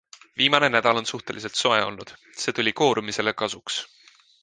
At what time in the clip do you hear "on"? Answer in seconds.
1.01-1.05